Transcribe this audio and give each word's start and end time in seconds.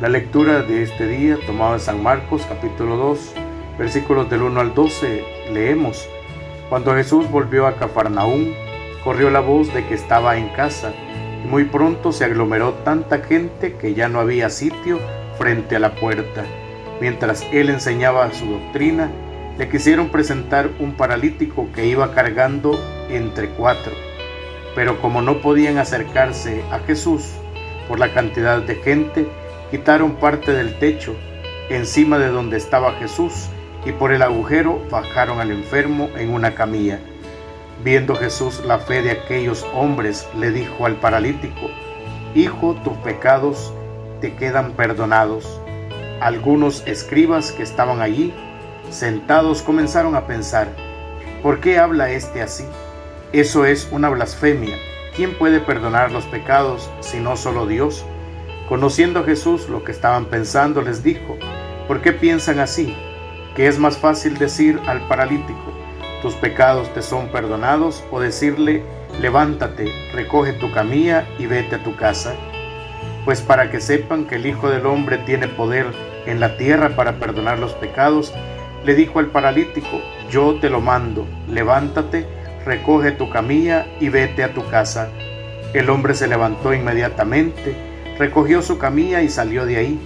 La 0.00 0.08
lectura 0.08 0.62
de 0.62 0.82
este 0.82 1.06
día, 1.06 1.36
tomada 1.44 1.74
de 1.74 1.80
San 1.80 2.02
Marcos 2.02 2.46
capítulo 2.48 2.96
2, 2.96 3.34
versículos 3.78 4.30
del 4.30 4.40
1 4.40 4.58
al 4.58 4.72
12, 4.72 5.22
leemos, 5.52 6.08
Cuando 6.70 6.94
Jesús 6.94 7.30
volvió 7.30 7.66
a 7.66 7.76
Cafarnaúm, 7.76 8.54
corrió 9.04 9.28
la 9.28 9.40
voz 9.40 9.74
de 9.74 9.86
que 9.86 9.92
estaba 9.92 10.38
en 10.38 10.48
casa, 10.54 10.94
y 11.44 11.46
muy 11.46 11.64
pronto 11.64 12.12
se 12.12 12.24
aglomeró 12.24 12.72
tanta 12.82 13.18
gente 13.18 13.74
que 13.74 13.92
ya 13.92 14.08
no 14.08 14.20
había 14.20 14.48
sitio 14.48 14.98
frente 15.36 15.76
a 15.76 15.80
la 15.80 15.94
puerta. 15.94 16.46
Mientras 16.98 17.46
él 17.52 17.68
enseñaba 17.68 18.32
su 18.32 18.46
doctrina, 18.46 19.10
le 19.58 19.68
quisieron 19.68 20.08
presentar 20.08 20.70
un 20.78 20.94
paralítico 20.94 21.68
que 21.74 21.86
iba 21.86 22.14
cargando 22.14 22.80
entre 23.10 23.50
cuatro. 23.50 23.92
Pero 24.74 24.98
como 25.02 25.20
no 25.20 25.42
podían 25.42 25.76
acercarse 25.76 26.62
a 26.70 26.78
Jesús 26.78 27.34
por 27.86 27.98
la 27.98 28.14
cantidad 28.14 28.62
de 28.62 28.76
gente, 28.76 29.28
quitaron 29.70 30.16
parte 30.16 30.52
del 30.52 30.78
techo 30.78 31.14
encima 31.70 32.18
de 32.18 32.28
donde 32.28 32.56
estaba 32.56 32.94
Jesús 32.94 33.48
y 33.84 33.92
por 33.92 34.12
el 34.12 34.22
agujero 34.22 34.82
bajaron 34.90 35.40
al 35.40 35.50
enfermo 35.50 36.10
en 36.16 36.34
una 36.34 36.54
camilla. 36.54 36.98
Viendo 37.82 38.14
Jesús 38.14 38.62
la 38.66 38.78
fe 38.78 39.00
de 39.02 39.12
aquellos 39.12 39.64
hombres, 39.72 40.28
le 40.38 40.50
dijo 40.50 40.84
al 40.84 40.96
paralítico, 40.96 41.70
Hijo, 42.34 42.74
tus 42.84 42.96
pecados 42.98 43.72
te 44.20 44.34
quedan 44.34 44.72
perdonados. 44.72 45.60
Algunos 46.20 46.86
escribas 46.86 47.52
que 47.52 47.62
estaban 47.62 48.02
allí, 48.02 48.34
sentados, 48.90 49.62
comenzaron 49.62 50.14
a 50.14 50.26
pensar, 50.26 50.68
¿por 51.42 51.60
qué 51.60 51.78
habla 51.78 52.10
este 52.10 52.42
así? 52.42 52.64
Eso 53.32 53.64
es 53.64 53.88
una 53.90 54.10
blasfemia. 54.10 54.76
¿Quién 55.16 55.36
puede 55.38 55.60
perdonar 55.60 56.12
los 56.12 56.24
pecados 56.26 56.90
si 57.00 57.18
no 57.18 57.36
solo 57.36 57.66
Dios? 57.66 58.04
Conociendo 58.70 59.24
Jesús 59.24 59.68
lo 59.68 59.82
que 59.82 59.90
estaban 59.90 60.26
pensando, 60.26 60.80
les 60.80 61.02
dijo, 61.02 61.36
¿por 61.88 62.02
qué 62.02 62.12
piensan 62.12 62.60
así? 62.60 62.94
Que 63.56 63.66
es 63.66 63.80
más 63.80 63.98
fácil 63.98 64.38
decir 64.38 64.78
al 64.86 65.00
paralítico, 65.08 65.74
tus 66.22 66.34
pecados 66.34 66.88
te 66.94 67.02
son 67.02 67.26
perdonados, 67.32 68.04
o 68.12 68.20
decirle, 68.20 68.84
levántate, 69.20 69.90
recoge 70.14 70.52
tu 70.52 70.70
camilla 70.70 71.26
y 71.36 71.46
vete 71.46 71.74
a 71.74 71.82
tu 71.82 71.96
casa. 71.96 72.36
Pues 73.24 73.40
para 73.40 73.72
que 73.72 73.80
sepan 73.80 74.26
que 74.26 74.36
el 74.36 74.46
Hijo 74.46 74.70
del 74.70 74.86
Hombre 74.86 75.18
tiene 75.18 75.48
poder 75.48 75.86
en 76.26 76.38
la 76.38 76.56
tierra 76.56 76.90
para 76.90 77.18
perdonar 77.18 77.58
los 77.58 77.72
pecados, 77.72 78.32
le 78.84 78.94
dijo 78.94 79.18
al 79.18 79.32
paralítico, 79.32 80.00
yo 80.30 80.60
te 80.60 80.70
lo 80.70 80.80
mando, 80.80 81.26
levántate, 81.48 82.24
recoge 82.64 83.10
tu 83.10 83.30
camilla 83.30 83.88
y 83.98 84.10
vete 84.10 84.44
a 84.44 84.54
tu 84.54 84.64
casa. 84.68 85.08
El 85.72 85.90
hombre 85.90 86.14
se 86.14 86.28
levantó 86.28 86.72
inmediatamente, 86.72 87.89
recogió 88.20 88.60
su 88.60 88.76
camilla 88.76 89.22
y 89.22 89.30
salió 89.30 89.64
de 89.64 89.78
ahí, 89.78 89.98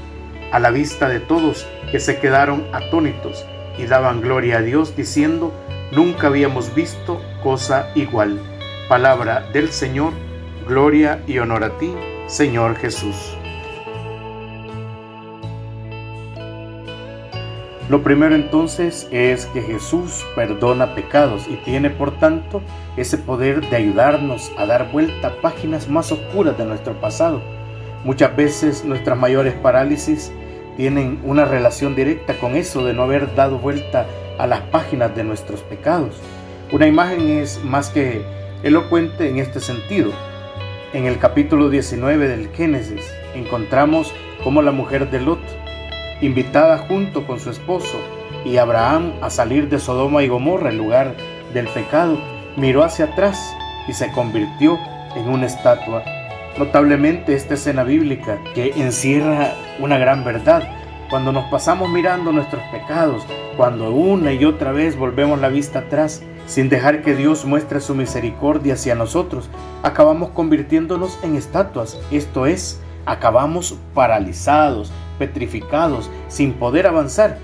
a 0.53 0.61
la 0.61 0.71
vista 0.71 1.09
de 1.09 1.19
todos 1.19 1.67
que 1.91 1.99
se 1.99 2.21
quedaron 2.21 2.65
atónitos 2.73 3.45
y 3.77 3.87
daban 3.87 4.21
gloria 4.21 4.59
a 4.59 4.63
Dios 4.63 4.95
diciendo, 4.95 5.53
nunca 5.91 6.29
habíamos 6.29 6.73
visto 6.77 7.21
cosa 7.43 7.91
igual. 7.97 8.41
Palabra 8.89 9.51
del 9.53 9.71
Señor, 9.71 10.13
gloria 10.69 11.25
y 11.27 11.39
honor 11.39 11.65
a 11.65 11.77
ti, 11.79 11.93
Señor 12.29 12.77
Jesús. 12.77 13.17
Lo 17.89 18.05
primero 18.05 18.37
entonces 18.37 19.09
es 19.11 19.47
que 19.47 19.61
Jesús 19.61 20.25
perdona 20.37 20.95
pecados 20.95 21.49
y 21.49 21.57
tiene 21.65 21.91
por 21.91 22.17
tanto 22.21 22.63
ese 22.97 23.19
poder 23.19 23.69
de 23.71 23.77
ayudarnos 23.77 24.53
a 24.57 24.67
dar 24.67 24.93
vuelta 24.93 25.29
a 25.29 25.41
páginas 25.41 25.89
más 25.89 26.13
oscuras 26.13 26.57
de 26.57 26.65
nuestro 26.65 26.95
pasado 27.01 27.43
Muchas 28.05 28.37
veces 28.37 28.85
nuestras 28.85 29.19
mayores 29.19 29.55
parálisis 29.55 30.31
tienen 30.77 31.21
una 31.25 31.47
relación 31.47 31.95
directa 31.95 32.35
con 32.35 32.55
eso 32.55 32.85
de 32.85 32.93
no 32.93 33.03
haber 33.03 33.35
dado 33.35 33.59
vuelta 33.59 34.07
a 34.39 34.47
las 34.47 34.61
páginas 34.61 35.17
de 35.17 35.25
nuestros 35.25 35.63
pecados. 35.63 36.21
Una 36.71 36.87
imagen 36.87 37.39
es 37.39 37.65
más 37.65 37.89
que 37.89 38.23
elocuente 38.63 39.31
en 39.31 39.39
este 39.39 39.59
sentido. 39.59 40.13
En 40.93 41.07
el 41.07 41.19
capítulo 41.19 41.71
19 41.71 42.29
del 42.29 42.51
Génesis 42.51 43.11
encontramos 43.35 44.13
cómo 44.43 44.61
la 44.61 44.73
mujer 44.73 45.11
de 45.11 45.23
Lot, 45.23 45.41
invitada 46.21 46.77
junto 46.87 47.27
con 47.27 47.41
su 47.41 47.49
esposo 47.49 47.97
y 48.45 48.59
Abraham 48.59 49.15
a 49.23 49.31
salir 49.31 49.71
de 49.71 49.79
Sodoma 49.79 50.23
y 50.23 50.29
Gomorra, 50.29 50.69
el 50.69 50.77
lugar 50.77 51.15
del 51.55 51.69
pecado, 51.69 52.19
miró 52.57 52.85
hacia 52.85 53.07
atrás 53.07 53.55
y 53.89 53.95
se 53.95 54.13
convirtió 54.13 54.79
en 55.17 55.27
una 55.31 55.47
estatua 55.47 56.05
Notablemente 56.59 57.35
esta 57.35 57.55
escena 57.55 57.83
bíblica 57.83 58.39
que 58.55 58.71
encierra 58.77 59.55
una 59.81 59.99
gran 59.99 60.25
verdad. 60.25 60.63
Cuando 61.11 61.33
nos 61.33 61.45
pasamos 61.51 61.91
mirando 61.91 62.31
nuestros 62.31 62.63
pecados, 62.71 63.27
cuando 63.57 63.91
una 63.91 64.33
y 64.33 64.45
otra 64.45 64.71
vez 64.71 64.97
volvemos 64.97 65.41
la 65.41 65.49
vista 65.49 65.81
atrás, 65.81 66.23
sin 66.47 66.69
dejar 66.69 67.03
que 67.03 67.17
Dios 67.17 67.45
muestre 67.45 67.81
su 67.81 67.95
misericordia 67.95 68.75
hacia 68.75 68.95
nosotros, 68.95 69.51
acabamos 69.83 70.31
convirtiéndonos 70.31 71.19
en 71.25 71.35
estatuas, 71.35 71.99
esto 72.13 72.47
es, 72.47 72.81
acabamos 73.05 73.77
paralizados, 73.93 74.93
petrificados, 75.19 76.09
sin 76.29 76.53
poder 76.53 76.87
avanzar. 76.87 77.39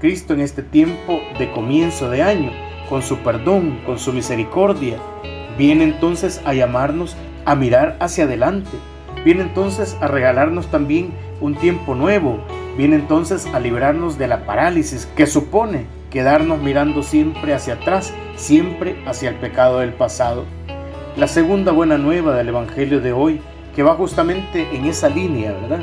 Cristo 0.00 0.32
en 0.32 0.40
este 0.40 0.62
tiempo 0.62 1.20
de 1.38 1.52
comienzo 1.52 2.08
de 2.08 2.22
año, 2.22 2.50
con 2.88 3.02
su 3.02 3.18
perdón, 3.18 3.80
con 3.84 3.98
su 3.98 4.12
misericordia, 4.12 4.96
viene 5.58 5.84
entonces 5.84 6.40
a 6.44 6.54
llamarnos 6.54 7.16
a 7.44 7.54
mirar 7.54 7.96
hacia 8.00 8.24
adelante. 8.24 8.70
Viene 9.24 9.42
entonces 9.42 9.96
a 10.00 10.08
regalarnos 10.08 10.66
también 10.68 11.12
un 11.40 11.54
tiempo 11.54 11.94
nuevo. 11.94 12.38
Viene 12.76 12.96
entonces 12.96 13.46
a 13.54 13.60
librarnos 13.60 14.18
de 14.18 14.28
la 14.28 14.44
parálisis 14.44 15.06
que 15.16 15.26
supone 15.26 15.86
quedarnos 16.10 16.60
mirando 16.60 17.02
siempre 17.02 17.54
hacia 17.54 17.74
atrás, 17.74 18.12
siempre 18.36 18.96
hacia 19.06 19.30
el 19.30 19.36
pecado 19.36 19.80
del 19.80 19.92
pasado. 19.92 20.44
La 21.16 21.26
segunda 21.26 21.72
buena 21.72 21.98
nueva 21.98 22.36
del 22.36 22.48
Evangelio 22.48 23.00
de 23.00 23.12
hoy, 23.12 23.40
que 23.74 23.82
va 23.82 23.94
justamente 23.94 24.68
en 24.72 24.84
esa 24.84 25.08
línea, 25.08 25.52
¿verdad? 25.52 25.80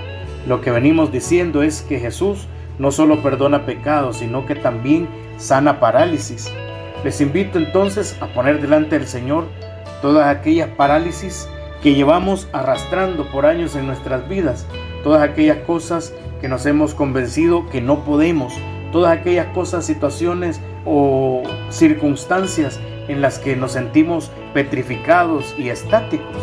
Lo 0.47 0.61
que 0.61 0.71
venimos 0.71 1.11
diciendo 1.11 1.63
es 1.63 1.81
que 1.81 1.99
Jesús 1.99 2.47
no 2.79 2.91
solo 2.91 3.21
perdona 3.21 3.65
pecados, 3.65 4.17
sino 4.17 4.45
que 4.45 4.55
también 4.55 5.07
sana 5.37 5.79
parálisis. 5.79 6.51
Les 7.03 7.19
invito 7.21 7.57
entonces 7.57 8.17
a 8.21 8.27
poner 8.27 8.61
delante 8.61 8.97
del 8.97 9.07
Señor 9.07 9.45
todas 10.01 10.27
aquellas 10.27 10.69
parálisis 10.69 11.47
que 11.81 11.93
llevamos 11.93 12.47
arrastrando 12.53 13.25
por 13.31 13.45
años 13.45 13.75
en 13.75 13.87
nuestras 13.87 14.27
vidas, 14.29 14.65
todas 15.03 15.21
aquellas 15.21 15.57
cosas 15.59 16.13
que 16.39 16.47
nos 16.47 16.65
hemos 16.65 16.93
convencido 16.93 17.69
que 17.69 17.81
no 17.81 18.03
podemos, 18.03 18.53
todas 18.91 19.17
aquellas 19.17 19.47
cosas, 19.47 19.85
situaciones 19.85 20.61
o 20.85 21.43
circunstancias 21.69 22.79
en 23.07 23.21
las 23.21 23.39
que 23.39 23.55
nos 23.55 23.73
sentimos 23.73 24.31
petrificados 24.53 25.55
y 25.57 25.69
estáticos. 25.69 26.35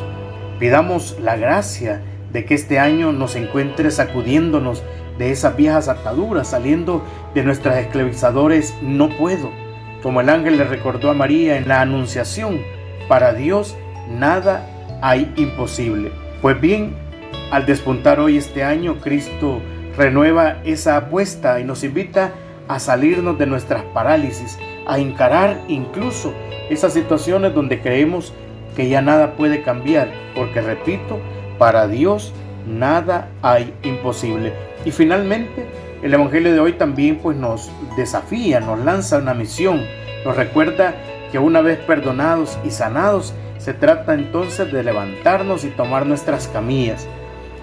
Pidamos 0.58 1.16
la 1.20 1.36
gracia 1.36 2.02
de 2.32 2.44
que 2.44 2.54
este 2.54 2.78
año 2.78 3.12
nos 3.12 3.36
encuentre 3.36 3.90
sacudiéndonos 3.90 4.82
de 5.18 5.30
esas 5.30 5.56
viejas 5.56 5.88
ataduras, 5.88 6.48
saliendo 6.48 7.02
de 7.34 7.42
nuestras 7.42 7.78
esclavizadores 7.78 8.74
no 8.82 9.08
puedo, 9.08 9.50
como 10.02 10.20
el 10.20 10.28
ángel 10.28 10.56
le 10.56 10.64
recordó 10.64 11.10
a 11.10 11.14
María 11.14 11.56
en 11.56 11.68
la 11.68 11.80
Anunciación, 11.80 12.60
para 13.08 13.32
Dios 13.32 13.76
nada 14.08 14.66
hay 15.02 15.32
imposible. 15.36 16.12
Pues 16.42 16.60
bien, 16.60 16.94
al 17.50 17.66
despuntar 17.66 18.20
hoy 18.20 18.36
este 18.36 18.62
año, 18.62 18.96
Cristo 19.00 19.60
renueva 19.96 20.58
esa 20.64 20.96
apuesta 20.96 21.58
y 21.60 21.64
nos 21.64 21.82
invita 21.82 22.32
a 22.68 22.78
salirnos 22.78 23.38
de 23.38 23.46
nuestras 23.46 23.82
parálisis, 23.94 24.58
a 24.86 24.98
encarar 24.98 25.58
incluso 25.68 26.32
esas 26.70 26.92
situaciones 26.92 27.54
donde 27.54 27.80
creemos 27.80 28.32
que 28.76 28.88
ya 28.88 29.00
nada 29.00 29.32
puede 29.32 29.62
cambiar, 29.62 30.08
porque 30.36 30.60
repito, 30.60 31.18
para 31.58 31.88
Dios 31.88 32.32
nada 32.66 33.28
hay 33.42 33.74
imposible. 33.82 34.52
Y 34.84 34.92
finalmente, 34.92 35.66
el 36.02 36.14
Evangelio 36.14 36.52
de 36.52 36.60
hoy 36.60 36.72
también 36.74 37.16
pues 37.16 37.36
nos 37.36 37.70
desafía, 37.96 38.60
nos 38.60 38.78
lanza 38.78 39.18
una 39.18 39.34
misión, 39.34 39.82
nos 40.24 40.36
recuerda 40.36 40.94
que 41.30 41.38
una 41.38 41.60
vez 41.60 41.78
perdonados 41.78 42.58
y 42.64 42.70
sanados, 42.70 43.34
se 43.58 43.74
trata 43.74 44.14
entonces 44.14 44.72
de 44.72 44.82
levantarnos 44.82 45.64
y 45.64 45.68
tomar 45.68 46.06
nuestras 46.06 46.48
camillas 46.48 47.06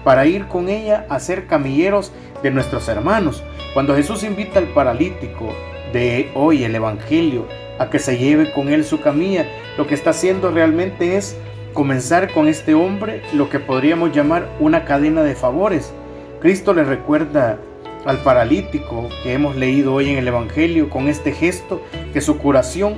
para 0.04 0.26
ir 0.26 0.46
con 0.46 0.68
ella 0.68 1.04
a 1.08 1.18
ser 1.18 1.46
camilleros 1.46 2.12
de 2.42 2.50
nuestros 2.50 2.88
hermanos. 2.88 3.42
Cuando 3.74 3.96
Jesús 3.96 4.22
invita 4.22 4.58
al 4.60 4.68
paralítico 4.68 5.52
de 5.92 6.30
hoy 6.34 6.64
el 6.64 6.74
Evangelio 6.76 7.48
a 7.78 7.90
que 7.90 7.98
se 7.98 8.16
lleve 8.16 8.52
con 8.52 8.68
él 8.68 8.84
su 8.84 9.00
camilla, 9.00 9.46
lo 9.76 9.86
que 9.86 9.94
está 9.94 10.10
haciendo 10.10 10.50
realmente 10.50 11.16
es 11.16 11.36
comenzar 11.72 12.32
con 12.32 12.46
este 12.46 12.74
hombre 12.74 13.22
lo 13.34 13.50
que 13.50 13.58
podríamos 13.58 14.12
llamar 14.12 14.48
una 14.60 14.84
cadena 14.84 15.22
de 15.22 15.34
favores. 15.34 15.92
Cristo 16.40 16.72
le 16.72 16.84
recuerda 16.84 17.58
al 18.04 18.18
paralítico 18.18 19.08
que 19.22 19.32
hemos 19.32 19.56
leído 19.56 19.92
hoy 19.92 20.10
en 20.10 20.18
el 20.18 20.28
Evangelio 20.28 20.88
con 20.88 21.08
este 21.08 21.32
gesto 21.32 21.82
que 22.12 22.20
su 22.20 22.38
curación 22.38 22.94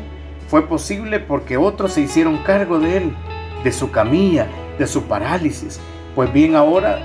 fue 0.48 0.66
posible 0.66 1.20
porque 1.20 1.58
otros 1.58 1.92
se 1.92 2.00
hicieron 2.00 2.38
cargo 2.38 2.80
de 2.80 2.96
él, 2.96 3.16
de 3.62 3.70
su 3.70 3.90
camilla, 3.90 4.48
de 4.78 4.86
su 4.86 5.02
parálisis. 5.02 5.78
Pues 6.14 6.32
bien 6.32 6.56
ahora 6.56 6.98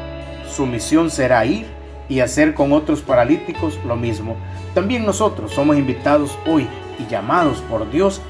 su 0.50 0.66
misión 0.66 1.12
será 1.12 1.46
ir 1.46 1.66
y 2.08 2.22
hacer 2.22 2.54
con 2.54 2.72
otros 2.72 3.02
paralíticos 3.02 3.78
lo 3.86 3.96
mismo. 3.96 4.38
También 4.74 5.06
nosotros 5.06 5.52
somos 5.52 5.78
invitados 5.78 6.38
hoy 6.48 6.68
y 6.98 7.06
llamados 7.12 7.62
por 7.70 7.90
Dios 7.92 8.22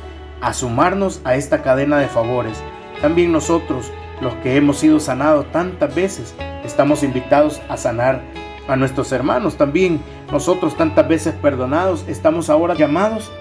a 0.42 0.54
sumarnos 0.54 1.22
a 1.24 1.36
esta 1.36 1.62
cadena 1.62 2.00
de 2.00 2.08
favores. 2.08 2.62
También 3.02 3.32
nosotros, 3.32 3.92
los 4.20 4.34
que 4.36 4.56
hemos 4.56 4.80
sido 4.80 5.00
sanados 5.00 5.52
tantas 5.52 5.94
veces, 5.94 6.36
estamos 6.66 7.04
invitados 7.04 7.62
a 7.70 7.78
sanar 7.78 8.22
a 8.68 8.76
nuestros 8.76 9.12
hermanos. 9.12 9.58
También 9.58 10.02
nosotros 10.32 10.76
tantas 10.76 11.08
veces 11.08 11.36
perdonados, 11.36 12.04
estamos 12.08 12.50
ahora 12.50 12.74
llamados 12.74 13.32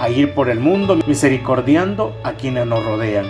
a 0.00 0.08
ir 0.08 0.34
por 0.34 0.48
el 0.48 0.58
mundo 0.58 0.98
misericordiando 1.06 2.16
a 2.24 2.32
quienes 2.32 2.66
nos 2.66 2.84
rodean. 2.84 3.26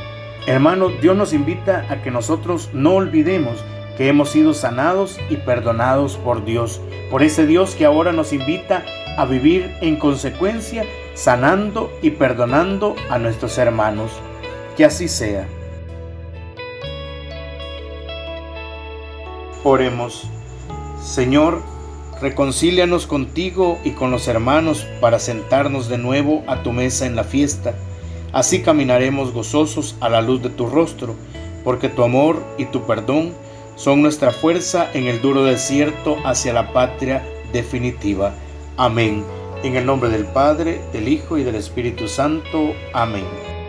Hermanos, 0.47 0.93
Dios 1.03 1.17
nos 1.17 1.33
invita 1.33 1.85
a 1.91 2.03
que 2.03 2.11
nosotros 2.11 2.71
no 2.73 2.95
olvidemos 2.95 3.63
que 4.01 4.09
hemos 4.09 4.31
sido 4.31 4.55
sanados 4.55 5.19
y 5.29 5.37
perdonados 5.37 6.17
por 6.17 6.45
Dios, 6.45 6.81
por 7.11 7.23
ese 7.23 7.47
Dios 7.47 7.75
que 7.75 7.85
ahora 7.85 8.13
nos 8.13 8.33
invita 8.33 8.83
a 9.19 9.27
vivir 9.27 9.77
en 9.83 9.97
consecuencia, 9.97 10.85
sanando 11.15 11.93
y 12.01 12.13
perdonando 12.13 12.97
a 13.11 13.19
nuestros 13.19 13.59
hermanos. 13.59 14.11
Que 14.75 14.87
así 14.87 15.09
sea. 15.09 15.47
Oremos. 19.65 20.31
Señor, 21.03 21.61
reconcílianos 22.21 23.07
contigo 23.07 23.79
y 23.85 23.91
con 23.91 24.11
los 24.11 24.29
hermanos 24.29 24.87
para 25.01 25.19
sentarnos 25.19 25.89
de 25.89 25.99
nuevo 25.99 26.45
a 26.47 26.63
tu 26.63 26.73
mesa 26.73 27.07
en 27.07 27.17
la 27.17 27.25
fiesta. 27.25 27.75
Así 28.33 28.63
caminaremos 28.63 29.33
gozosos 29.33 29.97
a 30.01 30.09
la 30.09 30.21
luz 30.23 30.43
de 30.43 30.51
tu 30.51 30.67
rostro, 30.67 31.15
porque 31.65 31.89
tu 31.89 32.03
amor 32.03 32.43
y 32.59 32.67
tu 32.67 32.87
perdón 32.87 33.33
son 33.77 34.03
nuestra 34.03 34.31
fuerza 34.31 34.89
en 34.93 35.07
el 35.07 35.21
duro 35.23 35.45
desierto 35.45 36.17
hacia 36.25 36.53
la 36.53 36.73
patria 36.73 37.25
definitiva. 37.53 38.35
Amén. 38.77 39.25
En 39.63 39.77
el 39.77 39.85
nombre 39.85 40.11
del 40.11 40.27
Padre, 40.27 40.81
del 40.93 41.09
Hijo 41.09 41.39
y 41.39 41.45
del 41.45 41.55
Espíritu 41.55 42.09
Santo. 42.09 42.73
Amén. 42.93 43.60